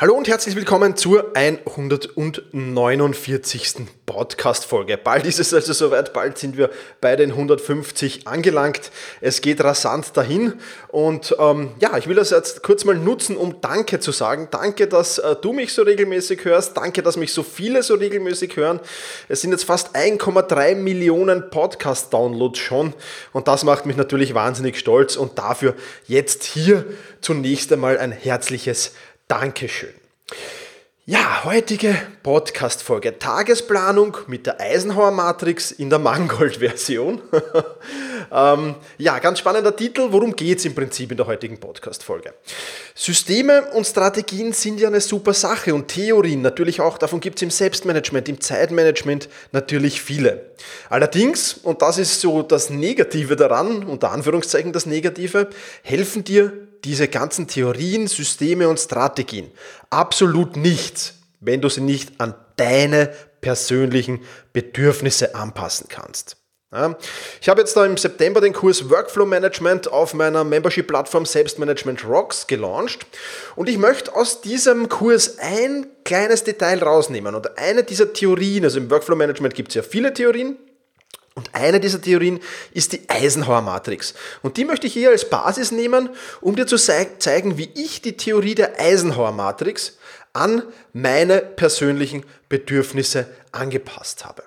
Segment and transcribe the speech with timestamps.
[0.00, 3.74] Hallo und herzlich willkommen zur 149.
[4.06, 4.96] Podcast-Folge.
[4.96, 6.70] Bald ist es also soweit, bald sind wir
[7.00, 8.92] bei den 150 angelangt.
[9.20, 10.52] Es geht rasant dahin
[10.86, 14.46] und ähm, ja, ich will das jetzt kurz mal nutzen, um Danke zu sagen.
[14.52, 16.76] Danke, dass äh, du mich so regelmäßig hörst.
[16.76, 18.78] Danke, dass mich so viele so regelmäßig hören.
[19.28, 22.94] Es sind jetzt fast 1,3 Millionen Podcast-Downloads schon
[23.32, 25.74] und das macht mich natürlich wahnsinnig stolz und dafür
[26.06, 26.84] jetzt hier
[27.20, 28.92] zunächst einmal ein herzliches
[29.28, 29.92] Dankeschön.
[31.04, 33.18] Ja, heutige Podcast-Folge.
[33.18, 37.20] Tagesplanung mit der Eisenhower Matrix in der Mangold-Version.
[38.32, 40.08] ähm, ja, ganz spannender Titel.
[40.10, 42.32] Worum geht es im Prinzip in der heutigen Podcast-Folge?
[42.94, 46.96] Systeme und Strategien sind ja eine super Sache und Theorien natürlich auch.
[46.96, 50.52] Davon gibt es im Selbstmanagement, im Zeitmanagement natürlich viele.
[50.88, 55.50] Allerdings, und das ist so das Negative daran, unter Anführungszeichen das Negative,
[55.82, 59.50] helfen dir diese ganzen Theorien, Systeme und Strategien.
[59.90, 64.20] Absolut nichts, wenn du sie nicht an deine persönlichen
[64.52, 66.36] Bedürfnisse anpassen kannst.
[67.40, 72.46] Ich habe jetzt da im September den Kurs Workflow Management auf meiner Membership-Plattform Selbstmanagement Rocks
[72.46, 73.06] gelauncht.
[73.56, 77.34] Und ich möchte aus diesem Kurs ein kleines Detail rausnehmen.
[77.34, 80.58] Und eine dieser Theorien, also im Workflow Management gibt es ja viele Theorien,
[81.38, 82.40] und eine dieser Theorien
[82.72, 84.14] ist die Eisenhower-Matrix.
[84.42, 88.16] Und die möchte ich hier als Basis nehmen, um dir zu zeigen, wie ich die
[88.16, 89.98] Theorie der Eisenhower-Matrix
[90.32, 94.42] an meine persönlichen Bedürfnisse angepasst habe.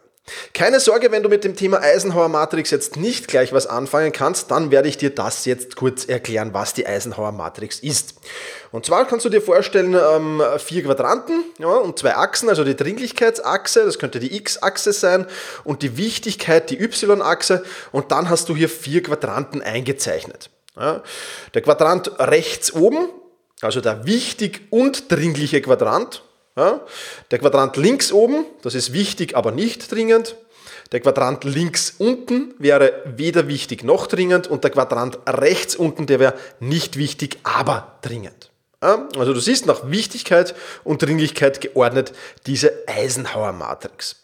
[0.54, 4.52] Keine Sorge, wenn du mit dem Thema Eisenhower Matrix jetzt nicht gleich was anfangen kannst,
[4.52, 8.16] dann werde ich dir das jetzt kurz erklären, was die Eisenhower Matrix ist.
[8.72, 12.76] Und zwar kannst du dir vorstellen, ähm, vier Quadranten ja, und zwei Achsen, also die
[12.76, 15.26] Dringlichkeitsachse, das könnte die X-Achse sein,
[15.64, 20.50] und die Wichtigkeit, die Y-Achse, und dann hast du hier vier Quadranten eingezeichnet.
[20.78, 21.04] Ja.
[21.54, 23.10] Der Quadrant rechts oben,
[23.62, 26.24] also der wichtig und dringliche Quadrant,
[26.56, 26.82] ja?
[27.32, 30.36] Der Quadrant links oben, das ist wichtig, aber nicht dringend.
[30.92, 36.20] Der Quadrant links unten wäre weder wichtig noch dringend und der Quadrant rechts unten, der
[36.20, 38.52] wäre nicht wichtig, aber dringend.
[38.84, 39.08] Ja?
[39.18, 40.54] Also du siehst nach Wichtigkeit
[40.84, 42.14] und Dringlichkeit geordnet
[42.46, 44.18] diese Eisenhower-Matrix.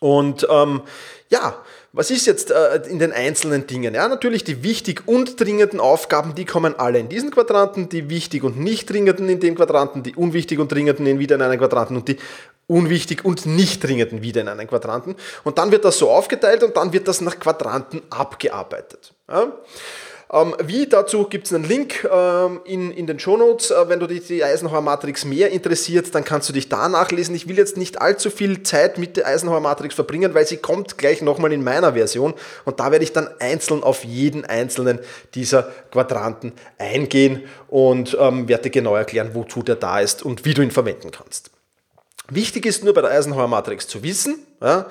[0.00, 0.82] Und ähm,
[1.28, 1.54] ja,
[1.92, 3.94] was ist jetzt äh, in den einzelnen Dingen?
[3.94, 8.42] Ja, natürlich die wichtig und dringenden Aufgaben, die kommen alle in diesen Quadranten, die wichtig
[8.42, 11.96] und nicht dringenden in den Quadranten, die unwichtig und dringenden in wieder in einen Quadranten
[11.96, 12.16] und die
[12.66, 15.16] unwichtig und nicht dringenden wieder in einen Quadranten.
[15.44, 19.12] Und dann wird das so aufgeteilt und dann wird das nach Quadranten abgearbeitet.
[19.28, 19.52] Ja?
[20.32, 23.72] Ähm, wie dazu gibt es einen Link ähm, in, in den Shownotes.
[23.72, 27.34] Äh, wenn du dich die Eisenhower Matrix mehr interessiert, dann kannst du dich da nachlesen.
[27.34, 30.98] Ich will jetzt nicht allzu viel Zeit mit der Eisenhower Matrix verbringen, weil sie kommt
[30.98, 35.00] gleich nochmal in meiner Version und da werde ich dann einzeln auf jeden einzelnen
[35.34, 40.54] dieser Quadranten eingehen und ähm, werde dir genau erklären, wozu der da ist und wie
[40.54, 41.50] du ihn verwenden kannst.
[42.28, 44.86] Wichtig ist nur bei der Eisenhower Matrix zu wissen, ja,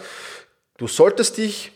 [0.78, 1.72] du solltest dich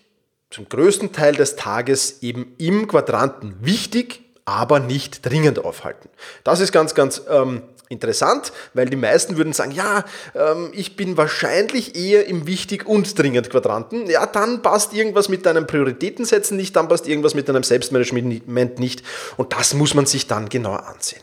[0.53, 6.09] zum größten Teil des Tages eben im Quadranten wichtig, aber nicht dringend aufhalten.
[6.43, 10.05] Das ist ganz, ganz ähm, interessant, weil die meisten würden sagen, ja,
[10.35, 14.05] ähm, ich bin wahrscheinlich eher im wichtig und dringend Quadranten.
[14.07, 19.03] Ja, dann passt irgendwas mit deinem Prioritätensetzen nicht, dann passt irgendwas mit deinem Selbstmanagement nicht
[19.37, 21.21] und das muss man sich dann genauer ansehen.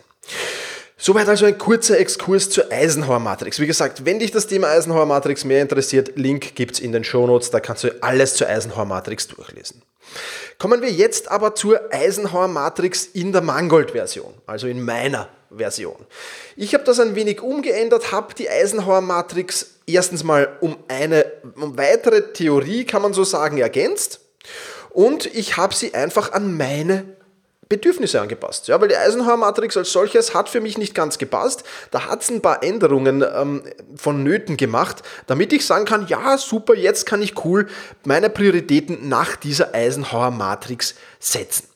[1.03, 3.59] Soweit also ein kurzer Exkurs zur Eisenhower Matrix.
[3.59, 7.51] Wie gesagt, wenn dich das Thema Eisenhower Matrix mehr interessiert, Link gibt's in den Shownotes,
[7.51, 9.81] da kannst du alles zur Eisenhower Matrix durchlesen.
[10.59, 15.97] Kommen wir jetzt aber zur Eisenhower Matrix in der Mangold-Version, also in meiner Version.
[16.55, 21.25] Ich habe das ein wenig umgeändert, habe die Eisenhower Matrix erstens mal um eine
[21.57, 24.21] um weitere Theorie, kann man so sagen, ergänzt
[24.91, 27.05] und ich habe sie einfach an meine
[27.71, 28.69] Bedürfnisse angepasst.
[28.69, 31.65] Ja, weil die Eisenhower-Matrix als solches hat für mich nicht ganz gepasst.
[31.93, 33.63] Da hat es ein paar Änderungen ähm,
[33.97, 37.69] von Nöten gemacht, damit ich sagen kann, ja, super, jetzt kann ich cool
[38.05, 41.69] meine Prioritäten nach dieser Eisenhower-Matrix setzen.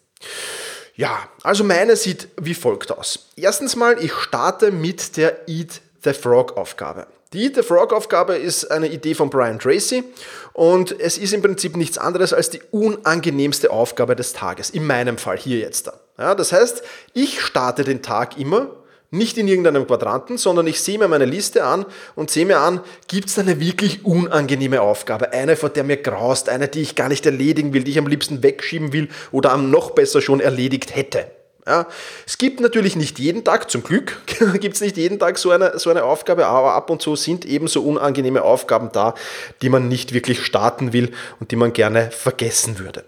[0.96, 3.30] Ja, also meine sieht wie folgt aus.
[3.36, 7.06] Erstens mal, ich starte mit der Eat the Frog Aufgabe.
[7.34, 10.04] Die the Frog Aufgabe ist eine Idee von Brian Tracy
[10.52, 14.70] und es ist im Prinzip nichts anderes als die unangenehmste Aufgabe des Tages.
[14.70, 15.90] In meinem Fall hier jetzt.
[16.16, 18.70] Ja, das heißt, ich starte den Tag immer
[19.10, 22.80] nicht in irgendeinem Quadranten, sondern ich sehe mir meine Liste an und sehe mir an,
[23.08, 27.08] gibt es eine wirklich unangenehme Aufgabe, eine, vor der mir graust, eine, die ich gar
[27.08, 30.94] nicht erledigen will, die ich am liebsten wegschieben will oder am noch besser schon erledigt
[30.94, 31.26] hätte.
[31.66, 31.86] Ja,
[32.26, 34.20] es gibt natürlich nicht jeden Tag, zum Glück
[34.60, 37.46] gibt es nicht jeden Tag so eine, so eine Aufgabe, aber ab und zu sind
[37.46, 39.14] eben so unangenehme Aufgaben da,
[39.62, 43.04] die man nicht wirklich starten will und die man gerne vergessen würde.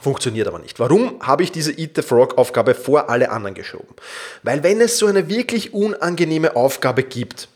[0.00, 0.78] Funktioniert aber nicht.
[0.78, 3.94] Warum habe ich diese Eat the Frog Aufgabe vor alle anderen geschoben?
[4.42, 7.48] Weil wenn es so eine wirklich unangenehme Aufgabe gibt,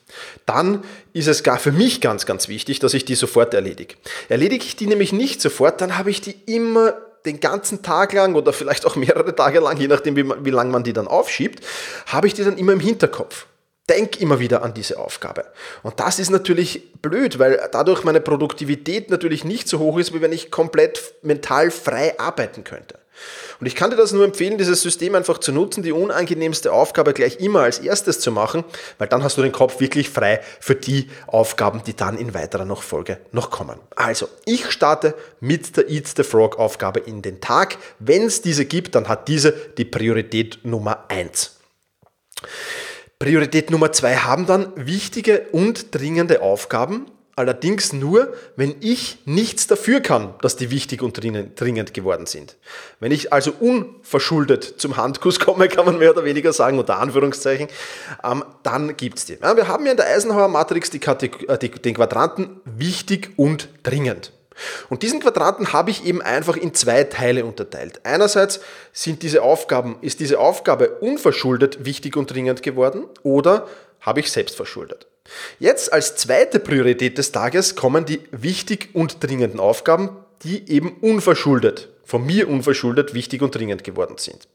[0.46, 3.94] dann ist es gar für mich ganz, ganz wichtig, dass ich die sofort erledige.
[4.28, 8.34] Erledige ich die nämlich nicht sofort, dann habe ich die immer den ganzen Tag lang
[8.34, 11.64] oder vielleicht auch mehrere Tage lang, je nachdem wie, wie lange man die dann aufschiebt,
[12.06, 13.46] habe ich die dann immer im Hinterkopf.
[13.88, 15.44] Denk immer wieder an diese Aufgabe.
[15.82, 20.20] Und das ist natürlich blöd, weil dadurch meine Produktivität natürlich nicht so hoch ist, wie
[20.20, 23.02] wenn ich komplett mental frei arbeiten könnte.
[23.60, 27.12] Und ich kann dir das nur empfehlen, dieses System einfach zu nutzen, die unangenehmste Aufgabe
[27.12, 28.64] gleich immer als erstes zu machen,
[28.98, 32.64] weil dann hast du den Kopf wirklich frei für die Aufgaben, die dann in weiterer
[32.64, 33.78] noch Folge noch kommen.
[33.94, 37.76] Also, ich starte mit der Eat the Frog Aufgabe in den Tag.
[37.98, 41.56] Wenn es diese gibt, dann hat diese die Priorität Nummer eins.
[43.22, 50.00] Priorität Nummer zwei haben dann wichtige und dringende Aufgaben, allerdings nur, wenn ich nichts dafür
[50.00, 52.56] kann, dass die wichtig und dringend geworden sind.
[52.98, 57.68] Wenn ich also unverschuldet zum Handkuss komme, kann man mehr oder weniger sagen, unter Anführungszeichen,
[58.24, 59.40] ähm, dann gibt es die.
[59.40, 64.32] Wir haben ja in der Eisenhower Matrix die, äh, die, den Quadranten wichtig und dringend.
[64.88, 68.00] Und diesen Quadranten habe ich eben einfach in zwei Teile unterteilt.
[68.04, 68.60] Einerseits
[68.92, 73.66] sind diese Aufgaben, ist diese Aufgabe unverschuldet wichtig und dringend geworden oder
[74.00, 75.06] habe ich selbst verschuldet.
[75.58, 80.10] Jetzt als zweite Priorität des Tages kommen die wichtig und dringenden Aufgaben,
[80.42, 84.48] die eben unverschuldet von mir unverschuldet wichtig und dringend geworden sind.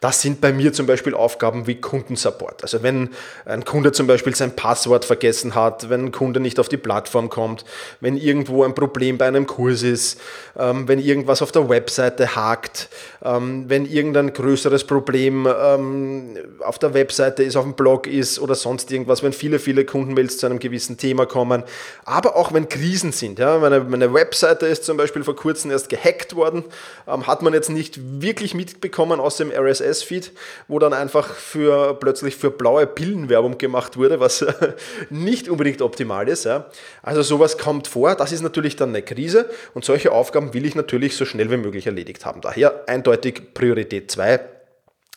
[0.00, 2.62] Das sind bei mir zum Beispiel Aufgaben wie Kundensupport.
[2.62, 3.10] Also wenn
[3.44, 7.28] ein Kunde zum Beispiel sein Passwort vergessen hat, wenn ein Kunde nicht auf die Plattform
[7.28, 7.64] kommt,
[8.00, 10.20] wenn irgendwo ein Problem bei einem Kurs ist,
[10.58, 12.88] ähm, wenn irgendwas auf der Webseite hakt,
[13.24, 18.54] ähm, wenn irgendein größeres Problem ähm, auf der Webseite ist, auf dem Blog ist oder
[18.54, 21.62] sonst irgendwas, wenn viele, viele Kundenmails zu einem gewissen Thema kommen,
[22.04, 23.38] aber auch wenn Krisen sind.
[23.38, 26.64] Ja, meine, meine Webseite ist zum Beispiel vor kurzem erst gehackt worden,
[27.06, 30.32] ähm, hat man jetzt nicht wirklich mitbekommen aus dem RSS-Feed,
[30.68, 34.44] wo dann einfach für plötzlich für blaue Pillen Werbung gemacht wurde, was
[35.10, 36.44] nicht unbedingt optimal ist.
[36.44, 36.66] Ja.
[37.02, 40.74] Also sowas kommt vor, das ist natürlich dann eine Krise und solche Aufgaben will ich
[40.74, 42.40] natürlich so schnell wie möglich erledigt haben.
[42.40, 44.57] Daher eindeutig Priorität 2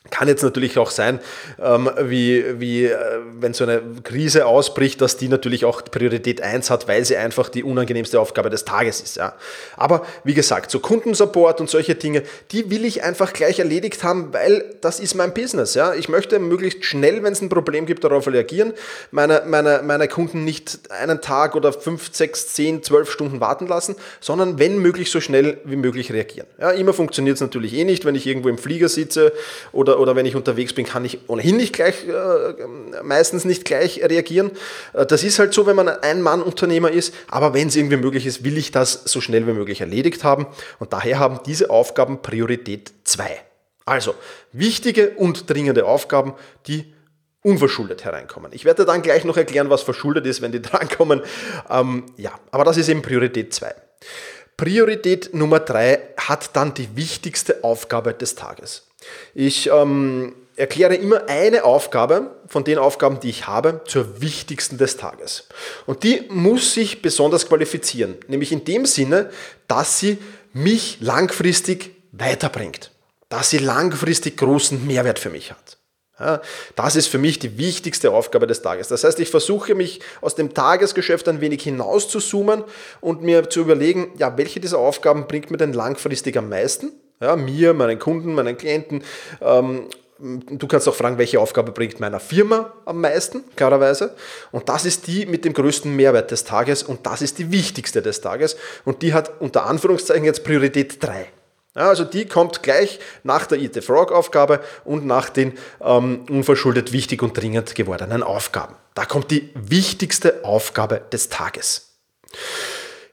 [0.09, 1.19] kann jetzt natürlich auch sein,
[1.62, 2.98] ähm, wie, wie äh,
[3.39, 7.50] wenn so eine Krise ausbricht, dass die natürlich auch Priorität 1 hat, weil sie einfach
[7.50, 9.18] die unangenehmste Aufgabe des Tages ist.
[9.18, 9.36] Ja.
[9.77, 14.33] Aber wie gesagt, so Kundensupport und solche Dinge, die will ich einfach gleich erledigt haben,
[14.33, 15.75] weil das ist mein Business.
[15.75, 15.94] Ja.
[15.94, 18.74] Ich möchte möglichst schnell, wenn es ein Problem gibt, darauf reagieren,
[19.12, 23.95] meine, meine, meine Kunden nicht einen Tag oder 5, 6, 10, 12 Stunden warten lassen,
[24.19, 26.48] sondern wenn möglich so schnell wie möglich reagieren.
[26.59, 29.31] Ja, immer funktioniert es natürlich eh nicht, wenn ich irgendwo im Flieger sitze
[29.71, 33.65] oder oder, oder wenn ich unterwegs bin, kann ich ohnehin nicht gleich, äh, meistens nicht
[33.65, 34.51] gleich reagieren.
[34.93, 38.25] Äh, das ist halt so, wenn man ein Mann-Unternehmer ist, aber wenn es irgendwie möglich
[38.25, 40.47] ist, will ich das so schnell wie möglich erledigt haben
[40.79, 43.29] und daher haben diese Aufgaben Priorität 2.
[43.85, 44.15] Also
[44.51, 46.33] wichtige und dringende Aufgaben,
[46.67, 46.93] die
[47.43, 48.51] unverschuldet hereinkommen.
[48.53, 51.21] Ich werde dann gleich noch erklären, was verschuldet ist, wenn die drankommen.
[51.69, 53.73] Ähm, ja, aber das ist eben Priorität 2.
[54.57, 58.90] Priorität Nummer 3 hat dann die wichtigste Aufgabe des Tages.
[59.33, 64.98] Ich ähm, erkläre immer eine Aufgabe von den Aufgaben, die ich habe, zur wichtigsten des
[64.98, 65.48] Tages.
[65.86, 69.29] Und die muss sich besonders qualifizieren, nämlich in dem Sinne,
[69.67, 70.17] dass sie
[70.53, 72.91] mich langfristig weiterbringt,
[73.29, 75.77] dass sie langfristig großen Mehrwert für mich hat.
[76.75, 78.89] Das ist für mich die wichtigste Aufgabe des Tages.
[78.89, 82.63] Das heißt, ich versuche mich aus dem Tagesgeschäft ein wenig hinaus zu zoomen
[83.00, 86.91] und mir zu überlegen, ja, welche dieser Aufgaben bringt mir denn langfristig am meisten?
[87.21, 89.03] Ja, mir, meinen Kunden, meinen Klienten.
[89.41, 89.87] Ähm,
[90.17, 94.15] du kannst auch fragen, welche Aufgabe bringt meiner Firma am meisten, klarerweise.
[94.51, 98.01] Und das ist die mit dem größten Mehrwert des Tages und das ist die wichtigste
[98.01, 98.57] des Tages.
[98.85, 101.27] Und die hat unter Anführungszeichen jetzt Priorität 3.
[101.75, 106.25] Ja, also die kommt gleich nach der Eat the Frog Aufgabe und nach den ähm,
[106.29, 108.75] unverschuldet wichtig und dringend gewordenen Aufgaben.
[108.93, 111.99] Da kommt die wichtigste Aufgabe des Tages.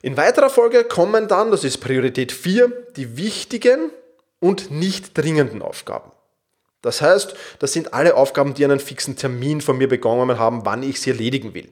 [0.01, 3.91] In weiterer Folge kommen dann, das ist Priorität 4, die wichtigen
[4.39, 6.11] und nicht dringenden Aufgaben.
[6.81, 10.83] Das heißt, das sind alle Aufgaben, die einen fixen Termin von mir begonnen haben, wann
[10.83, 11.69] ich sie erledigen will.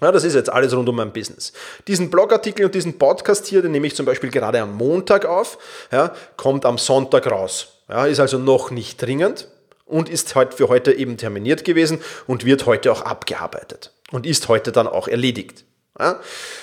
[0.00, 1.52] Ja, das ist jetzt alles rund um mein Business.
[1.86, 5.58] Diesen Blogartikel und diesen Podcast hier, den nehme ich zum Beispiel gerade am Montag auf,
[5.92, 7.82] ja, kommt am Sonntag raus.
[7.88, 9.48] Ja, ist also noch nicht dringend
[9.84, 14.48] und ist heute für heute eben terminiert gewesen und wird heute auch abgearbeitet und ist
[14.48, 15.64] heute dann auch erledigt.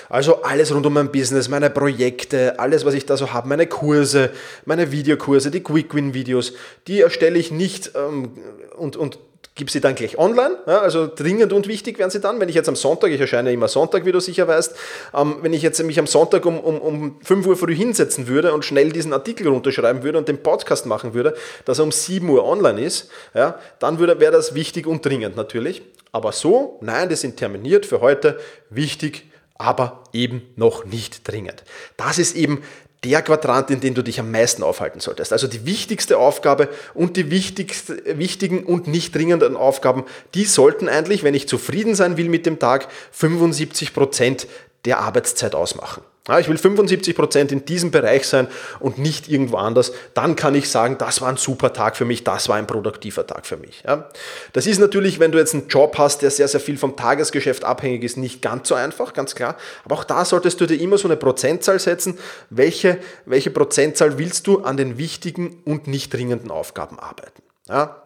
[0.09, 3.67] Also alles rund um mein Business, meine Projekte, alles, was ich da so habe, meine
[3.67, 4.31] Kurse,
[4.65, 6.53] meine Videokurse, die Quick-Win-Videos,
[6.87, 8.31] die erstelle ich nicht ähm,
[8.77, 9.19] und, und
[9.57, 10.57] gebe sie dann gleich online.
[10.65, 12.39] Ja, also dringend und wichtig werden sie dann.
[12.39, 14.75] Wenn ich jetzt am Sonntag, ich erscheine immer Sonntag, wie du sicher weißt,
[15.13, 18.53] ähm, wenn ich jetzt mich am Sonntag um, um, um 5 Uhr früh hinsetzen würde
[18.53, 22.27] und schnell diesen Artikel runterschreiben würde und den Podcast machen würde, dass er um 7
[22.29, 25.81] Uhr online ist, ja, dann wäre das wichtig und dringend natürlich.
[26.11, 31.63] Aber so, nein, das sind terminiert für heute, wichtig, aber eben noch nicht dringend.
[31.97, 32.63] Das ist eben
[33.03, 35.31] der Quadrant, in dem du dich am meisten aufhalten solltest.
[35.31, 41.35] Also die wichtigste Aufgabe und die wichtigen und nicht dringenden Aufgaben, die sollten eigentlich, wenn
[41.35, 44.47] ich zufrieden sein will mit dem Tag, 75 Prozent
[44.85, 46.03] der Arbeitszeit ausmachen.
[46.27, 48.47] Ja, ich will 75 Prozent in diesem Bereich sein
[48.79, 49.93] und nicht irgendwo anders.
[50.13, 53.25] Dann kann ich sagen, das war ein super Tag für mich, das war ein produktiver
[53.25, 53.83] Tag für mich.
[53.85, 54.09] Ja,
[54.53, 57.63] das ist natürlich, wenn du jetzt einen Job hast, der sehr, sehr viel vom Tagesgeschäft
[57.63, 59.55] abhängig ist, nicht ganz so einfach, ganz klar.
[59.85, 62.17] Aber auch da solltest du dir immer so eine Prozentzahl setzen.
[62.49, 67.41] Welche, welche Prozentzahl willst du an den wichtigen und nicht dringenden Aufgaben arbeiten?
[67.69, 68.03] Ja,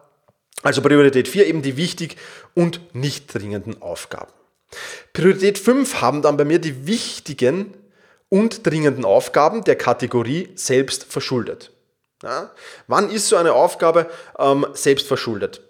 [0.62, 2.16] also Priorität 4 eben die wichtig
[2.54, 4.32] und nicht dringenden Aufgaben.
[5.12, 7.74] Priorität 5 haben dann bei mir die wichtigen
[8.32, 11.70] und dringenden Aufgaben der Kategorie selbst verschuldet.
[12.22, 12.50] Ja?
[12.86, 14.08] Wann ist so eine Aufgabe
[14.38, 15.60] ähm, selbst verschuldet?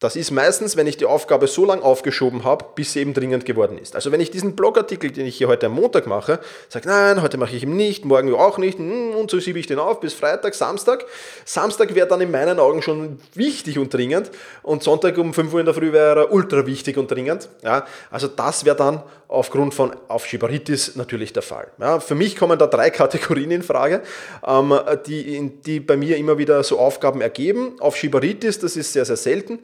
[0.00, 3.44] Das ist meistens, wenn ich die Aufgabe so lange aufgeschoben habe, bis sie eben dringend
[3.44, 3.96] geworden ist.
[3.96, 6.38] Also wenn ich diesen Blogartikel, den ich hier heute am Montag mache,
[6.68, 9.66] sage, nein, heute mache ich ihn nicht, morgen auch nicht, hm, und so schiebe ich
[9.66, 11.04] den auf bis Freitag, Samstag.
[11.44, 14.30] Samstag wäre dann in meinen Augen schon wichtig und dringend
[14.62, 17.48] und Sonntag um 5 Uhr in der Früh wäre er ultra wichtig und dringend.
[17.64, 21.72] Ja, also das wäre dann aufgrund von Aufschieberitis natürlich der Fall.
[21.78, 24.02] Ja, für mich kommen da drei Kategorien in Frage,
[24.46, 27.80] ähm, die, die bei mir immer wieder so Aufgaben ergeben.
[27.80, 29.58] Aufschieberitis, das ist sehr, sehr selten.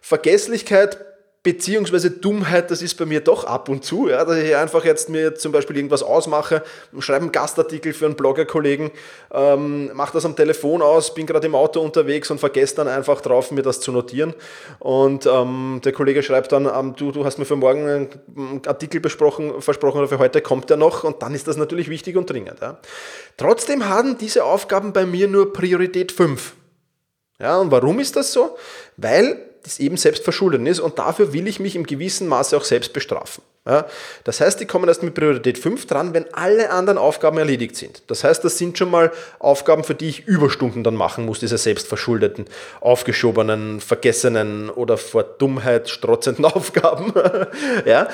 [0.00, 0.98] Vergesslichkeit
[1.48, 5.08] beziehungsweise Dummheit, das ist bei mir doch ab und zu, ja, dass ich einfach jetzt
[5.08, 6.62] mir zum Beispiel irgendwas ausmache,
[6.98, 8.90] schreibe einen Gastartikel für einen Bloggerkollegen,
[9.32, 13.20] ähm, mache das am Telefon aus, bin gerade im Auto unterwegs und vergesse dann einfach
[13.20, 14.34] drauf, mir das zu notieren.
[14.80, 19.00] Und ähm, der Kollege schreibt dann, ähm, du, du hast mir für morgen einen Artikel
[19.00, 22.28] besprochen, versprochen oder für heute kommt der noch und dann ist das natürlich wichtig und
[22.28, 22.60] dringend.
[22.60, 22.78] Ja.
[23.38, 26.54] Trotzdem haben diese Aufgaben bei mir nur Priorität 5.
[27.40, 28.58] Ja, und warum ist das so?
[28.96, 32.64] Weil das eben selbst verschuldet ist und dafür will ich mich im gewissen Maße auch
[32.64, 33.42] selbst bestrafen.
[33.66, 33.84] Ja,
[34.24, 38.02] das heißt, die kommen erst mit Priorität 5 dran, wenn alle anderen Aufgaben erledigt sind.
[38.06, 41.58] Das heißt, das sind schon mal Aufgaben, für die ich Überstunden dann machen muss, diese
[41.58, 42.46] selbstverschuldeten,
[42.80, 47.12] aufgeschobenen, vergessenen oder vor Dummheit strotzenden Aufgaben.
[47.84, 48.08] ja,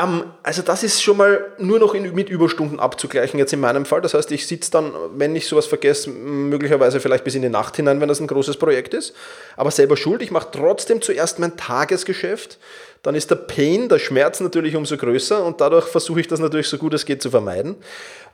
[0.00, 3.86] ähm, also das ist schon mal nur noch in, mit Überstunden abzugleichen jetzt in meinem
[3.86, 4.02] Fall.
[4.02, 7.74] Das heißt, ich sitze dann, wenn ich sowas vergesse, möglicherweise vielleicht bis in die Nacht
[7.74, 9.14] hinein, wenn das ein großes Projekt ist.
[9.56, 12.58] Aber selber schuld, ich mache trotzdem zuerst mein Tagesgeschäft
[13.02, 16.68] dann ist der Pain, der Schmerz natürlich umso größer und dadurch versuche ich das natürlich
[16.68, 17.76] so gut es geht zu vermeiden.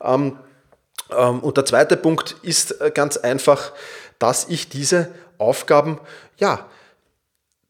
[0.03, 0.37] Ähm,
[1.15, 3.71] ähm, und der zweite Punkt ist äh, ganz einfach,
[4.19, 5.99] dass ich diese Aufgaben
[6.37, 6.65] ja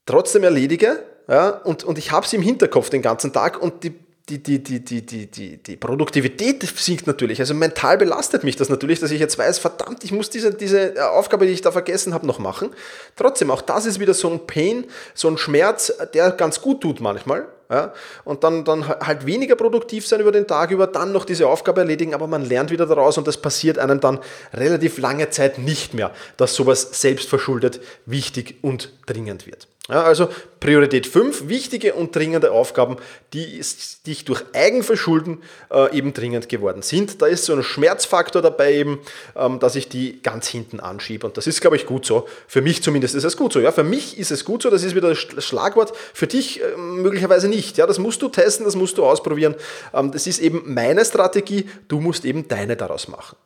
[0.05, 3.93] trotzdem erledige ja, und, und ich habe sie im Hinterkopf den ganzen Tag und die
[4.29, 7.39] die, die, die, die, die, die, die Produktivität sinkt natürlich.
[7.39, 11.11] Also mental belastet mich das natürlich, dass ich jetzt weiß, verdammt, ich muss diese, diese
[11.11, 12.71] Aufgabe, die ich da vergessen habe, noch machen.
[13.15, 16.99] Trotzdem, auch das ist wieder so ein Pain, so ein Schmerz, der ganz gut tut
[16.99, 17.47] manchmal.
[17.69, 17.93] Ja?
[18.25, 21.81] Und dann, dann halt weniger produktiv sein über den Tag über, dann noch diese Aufgabe
[21.81, 24.19] erledigen, aber man lernt wieder daraus und das passiert einem dann
[24.53, 29.69] relativ lange Zeit nicht mehr, dass sowas selbstverschuldet wichtig und dringend wird.
[29.89, 30.27] Ja, also
[30.59, 32.97] Priorität 5, wichtige und dringende Aufgaben,
[33.33, 33.61] die
[34.05, 35.41] dich durch Eigenverschulden
[35.71, 37.21] äh, eben dringend geworden sind.
[37.21, 38.99] Da ist so ein Schmerzfaktor dabei eben,
[39.37, 41.25] ähm, dass ich die ganz hinten anschiebe.
[41.25, 42.27] Und das ist, glaube ich, gut so.
[42.47, 43.61] Für mich zumindest ist es gut so.
[43.61, 45.95] Ja, für mich ist es gut so, das ist wieder das Schlagwort.
[46.13, 47.77] Für dich äh, möglicherweise nicht.
[47.77, 49.55] Ja, das musst du testen, das musst du ausprobieren.
[49.93, 51.69] Ähm, das ist eben meine Strategie.
[51.87, 53.37] Du musst eben deine daraus machen.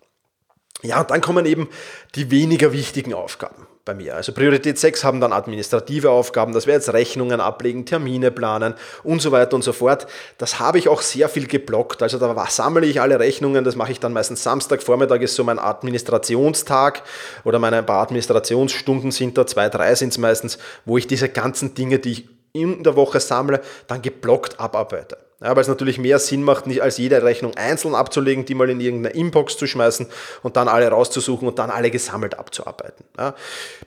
[0.82, 1.70] Ja, und dann kommen eben
[2.16, 4.16] die weniger wichtigen Aufgaben bei mir.
[4.16, 9.22] Also Priorität 6 haben dann administrative Aufgaben, das wäre jetzt Rechnungen ablegen, Termine planen und
[9.22, 10.08] so weiter und so fort.
[10.38, 12.04] Das habe ich auch sehr viel geblockt.
[12.04, 15.44] Also da sammle ich alle Rechnungen, das mache ich dann meistens Samstag, Vormittag ist so
[15.44, 17.04] mein Administrationstag
[17.44, 21.74] oder meine paar Administrationsstunden sind da, zwei, drei sind es meistens, wo ich diese ganzen
[21.74, 25.18] Dinge, die ich in der Woche sammle, dann geblockt abarbeite.
[25.44, 28.70] Ja, weil es natürlich mehr Sinn macht, nicht als jede Rechnung einzeln abzulegen, die mal
[28.70, 30.06] in irgendeine Inbox zu schmeißen
[30.44, 33.04] und dann alle rauszusuchen und dann alle gesammelt abzuarbeiten.
[33.18, 33.34] Ja.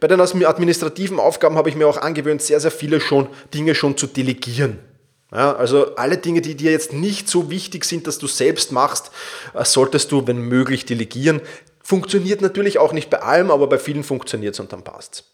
[0.00, 3.96] Bei den administrativen Aufgaben habe ich mir auch angewöhnt, sehr, sehr viele schon Dinge schon
[3.96, 4.80] zu delegieren.
[5.32, 9.10] Ja, also alle Dinge, die dir jetzt nicht so wichtig sind, dass du selbst machst,
[9.54, 11.40] äh, solltest du, wenn möglich, delegieren.
[11.82, 15.24] Funktioniert natürlich auch nicht bei allem, aber bei vielen funktioniert es und dann passt es.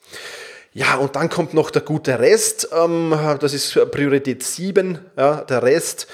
[0.73, 5.65] Ja, und dann kommt noch der gute Rest, ähm, das ist Priorität 7, ja, der
[5.65, 6.07] Rest.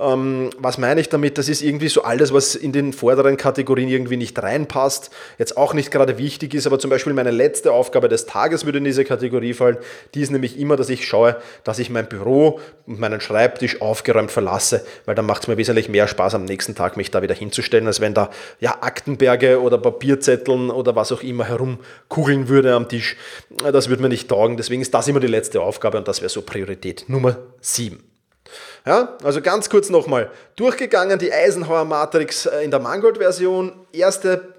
[0.00, 1.36] Ähm, was meine ich damit?
[1.36, 5.74] Das ist irgendwie so alles, was in den vorderen Kategorien irgendwie nicht reinpasst, jetzt auch
[5.74, 9.04] nicht gerade wichtig ist, aber zum Beispiel meine letzte Aufgabe des Tages würde in diese
[9.04, 9.76] Kategorie fallen.
[10.14, 14.30] Die ist nämlich immer, dass ich schaue, dass ich mein Büro und meinen Schreibtisch aufgeräumt
[14.30, 17.34] verlasse, weil dann macht es mir wesentlich mehr Spaß am nächsten Tag, mich da wieder
[17.34, 22.88] hinzustellen, als wenn da ja Aktenberge oder Papierzetteln oder was auch immer herumkugeln würde am
[22.88, 23.16] Tisch.
[23.70, 24.56] Das würde mir nicht taugen.
[24.56, 28.09] Deswegen ist das immer die letzte Aufgabe und das wäre so Priorität Nummer 7.
[28.86, 33.72] Ja, also ganz kurz nochmal durchgegangen, die Eisenhower Matrix äh, in der Mangold-Version.
[33.92, 34.54] Erste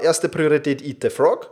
[0.00, 1.50] erste Priorität Eat the Frog.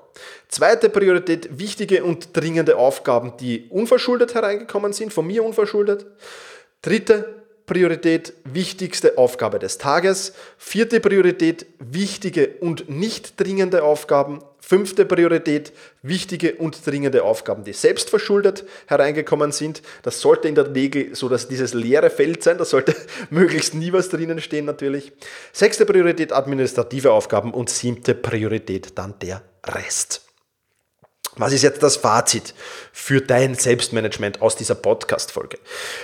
[0.49, 6.05] Zweite Priorität wichtige und dringende Aufgaben, die unverschuldet hereingekommen sind, von mir unverschuldet.
[6.83, 10.33] Dritte Priorität wichtigste Aufgabe des Tages.
[10.59, 14.41] Vierte Priorität wichtige und nicht dringende Aufgaben.
[14.61, 19.83] Fünfte Priorität wichtige und dringende Aufgaben, die selbstverschuldet hereingekommen sind.
[20.03, 22.59] Das sollte in der Regel so dass dieses leere Feld sein.
[22.59, 22.95] Da sollte
[23.31, 25.13] möglichst nie was drinnen stehen natürlich.
[25.53, 30.32] Sechste Priorität administrative Aufgaben und siebte Priorität dann der Rest.
[31.37, 32.53] Was ist jetzt das Fazit
[32.93, 35.59] für dein Selbstmanagement aus dieser Podcast-Folge?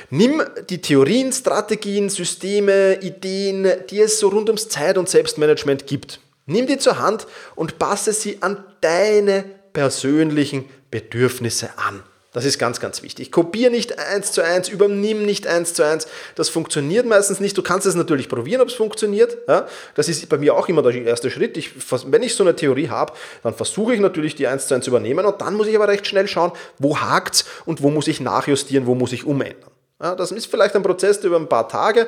[0.09, 6.21] Nimm die Theorien, Strategien, Systeme, Ideen, die es so rund ums Zeit- und Selbstmanagement gibt.
[6.47, 9.45] Nimm die zur Hand und passe sie an deine
[9.75, 12.03] persönlichen Bedürfnisse an.
[12.33, 13.33] Das ist ganz, ganz wichtig.
[13.33, 16.07] Kopier nicht eins zu eins, übernimm nicht eins zu eins.
[16.35, 17.57] Das funktioniert meistens nicht.
[17.57, 19.39] Du kannst es natürlich probieren, ob es funktioniert.
[19.49, 21.57] Ja, das ist bei mir auch immer der erste Schritt.
[21.57, 21.71] Ich,
[22.07, 25.25] wenn ich so eine Theorie habe, dann versuche ich natürlich die eins zu eins übernehmen
[25.25, 28.21] und dann muss ich aber recht schnell schauen, wo hakt es und wo muss ich
[28.21, 29.71] nachjustieren, wo muss ich umändern.
[30.01, 32.07] Ja, das ist vielleicht ein Prozess, der über ein paar Tage,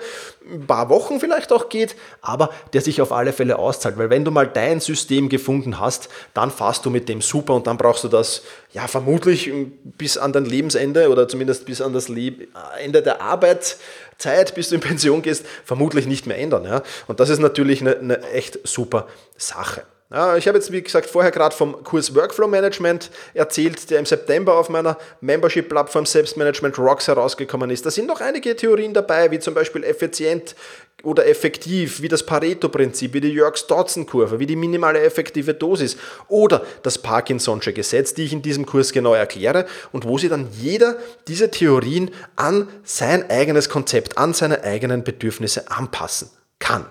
[0.48, 3.98] ein paar Wochen vielleicht auch geht, aber der sich auf alle Fälle auszahlt.
[3.98, 7.66] Weil wenn du mal dein System gefunden hast, dann fährst du mit dem super und
[7.66, 8.42] dann brauchst du das
[8.72, 9.50] ja vermutlich
[9.98, 14.76] bis an dein Lebensende oder zumindest bis an das Leb Ende der Arbeitszeit, bis du
[14.76, 16.64] in Pension gehst, vermutlich nicht mehr ändern.
[16.64, 16.84] Ja?
[17.08, 19.82] Und das ist natürlich eine, eine echt super Sache.
[20.12, 24.56] Ich habe jetzt, wie gesagt, vorher gerade vom Kurs Workflow Management erzählt, der im September
[24.56, 27.86] auf meiner Membership-Plattform Selbstmanagement Rocks herausgekommen ist.
[27.86, 30.56] Da sind noch einige Theorien dabei, wie zum Beispiel effizient
[31.04, 37.04] oder effektiv, wie das Pareto-Prinzip, wie die Yerkes-Dodson-Kurve, wie die minimale effektive Dosis oder das
[37.04, 40.96] Parkinson'sche Gesetz, die ich in diesem Kurs genau erkläre und wo sie dann jeder
[41.28, 46.86] diese Theorien an sein eigenes Konzept, an seine eigenen Bedürfnisse anpassen kann.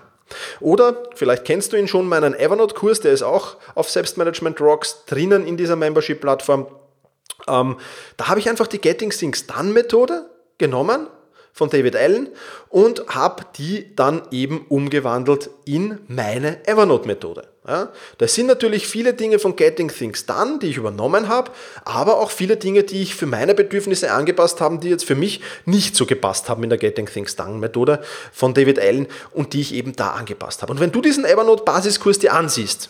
[0.60, 5.46] Oder vielleicht kennst du ihn schon, meinen Evernote-Kurs, der ist auch auf Selbstmanagement Rocks drinnen
[5.46, 6.66] in dieser Membership-Plattform.
[7.48, 7.76] Ähm,
[8.16, 11.08] da habe ich einfach die Getting Things Done Methode genommen
[11.52, 12.28] von David Allen
[12.68, 17.49] und habe die dann eben umgewandelt in meine Evernote-Methode.
[17.68, 21.50] Ja, das sind natürlich viele Dinge von Getting Things Done, die ich übernommen habe,
[21.84, 25.42] aber auch viele Dinge, die ich für meine Bedürfnisse angepasst habe, die jetzt für mich
[25.66, 29.60] nicht so gepasst haben in der Getting Things Done Methode von David Allen und die
[29.60, 30.72] ich eben da angepasst habe.
[30.72, 32.88] Und wenn du diesen Evernote Basiskurs dir ansiehst,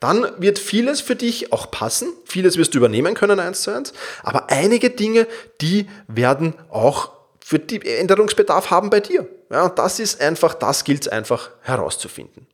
[0.00, 3.92] dann wird vieles für dich auch passen, vieles wirst du übernehmen können eins zu eins,
[4.24, 5.28] aber einige Dinge,
[5.60, 9.28] die werden auch für die Änderungsbedarf haben bei dir.
[9.50, 12.48] Ja, und das ist einfach, das gilt es einfach herauszufinden.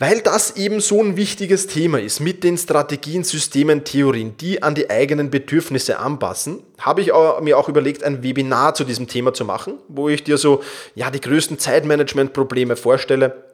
[0.00, 4.74] Weil das eben so ein wichtiges Thema ist mit den Strategien, Systemen, Theorien, die an
[4.74, 9.44] die eigenen Bedürfnisse anpassen, habe ich mir auch überlegt, ein Webinar zu diesem Thema zu
[9.44, 10.62] machen, wo ich dir so
[10.94, 13.44] ja, die größten Zeitmanagement-Probleme vorstelle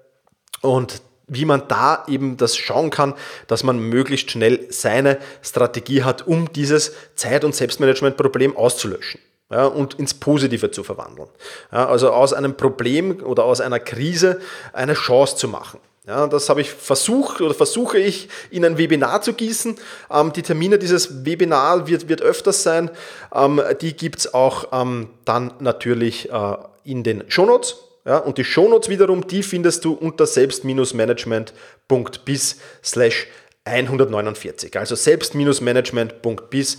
[0.61, 3.14] und wie man da eben das schauen kann,
[3.48, 9.94] dass man möglichst schnell seine Strategie hat, um dieses Zeit- und Selbstmanagement-Problem auszulöschen ja, und
[9.94, 11.28] ins Positive zu verwandeln.
[11.72, 14.40] Ja, also aus einem Problem oder aus einer Krise
[14.72, 15.80] eine Chance zu machen.
[16.07, 19.75] Ja, das habe ich versucht oder versuche ich in ein Webinar zu gießen.
[20.09, 22.92] Ähm, die Termine dieses Webinar wird, wird öfters sein.
[23.35, 27.79] Ähm, die gibt es auch ähm, dann natürlich äh, in den Shownotes.
[28.05, 33.27] Ja, und die Shownotes wiederum, die findest du unter selbst-management.bis slash
[33.64, 34.79] 149.
[34.79, 36.79] Also selbst-management.bis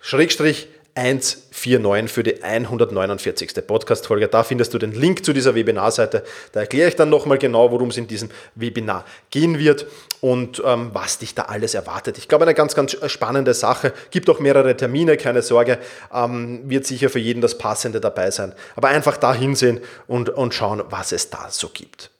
[0.00, 3.66] schrägstrich 149 für die 149.
[3.66, 4.26] Podcast-Folge.
[4.28, 6.24] Da findest du den Link zu dieser Webinarseite.
[6.52, 9.86] Da erkläre ich dann nochmal genau, worum es in diesem Webinar gehen wird
[10.20, 12.18] und ähm, was dich da alles erwartet.
[12.18, 13.92] Ich glaube, eine ganz, ganz spannende Sache.
[14.10, 15.78] Gibt auch mehrere Termine, keine Sorge.
[16.12, 18.52] Ähm, wird sicher für jeden das Passende dabei sein.
[18.74, 22.10] Aber einfach da hinsehen und, und schauen, was es da so gibt.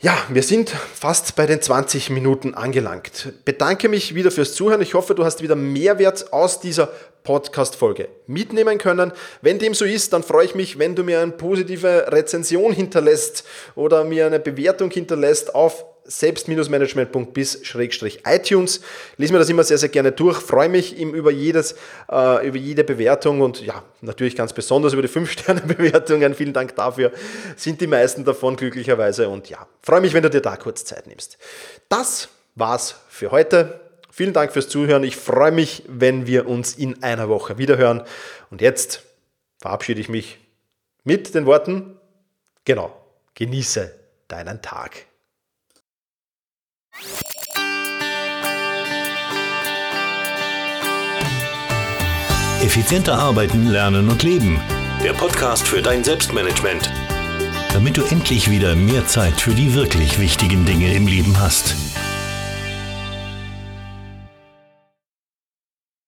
[0.00, 3.32] Ja, wir sind fast bei den 20 Minuten angelangt.
[3.46, 4.82] Bedanke mich wieder fürs Zuhören.
[4.82, 6.90] Ich hoffe, du hast wieder Mehrwert aus dieser
[7.24, 9.12] Podcast-Folge mitnehmen können.
[9.42, 13.44] Wenn dem so ist, dann freue ich mich, wenn du mir eine positive Rezension hinterlässt
[13.74, 18.80] oder mir eine Bewertung hinterlässt auf selbst-management.bis-iTunes.
[19.16, 20.38] Lese mir das immer sehr, sehr gerne durch.
[20.38, 21.76] Freue mich über, jedes,
[22.12, 26.34] äh, über jede Bewertung und ja, natürlich ganz besonders über die 5-Sterne-Bewertungen.
[26.34, 27.10] Vielen Dank dafür.
[27.56, 31.06] Sind die meisten davon glücklicherweise und ja, freue mich, wenn du dir da kurz Zeit
[31.06, 31.38] nimmst.
[31.88, 33.83] Das war's für heute.
[34.16, 35.02] Vielen Dank fürs Zuhören.
[35.02, 38.04] Ich freue mich, wenn wir uns in einer Woche wiederhören.
[38.48, 39.02] Und jetzt
[39.60, 40.38] verabschiede ich mich
[41.02, 41.96] mit den Worten,
[42.64, 42.94] genau,
[43.34, 43.92] genieße
[44.28, 45.06] deinen Tag.
[52.62, 54.60] Effizienter arbeiten, lernen und leben.
[55.02, 56.88] Der Podcast für dein Selbstmanagement.
[57.72, 61.74] Damit du endlich wieder mehr Zeit für die wirklich wichtigen Dinge im Leben hast.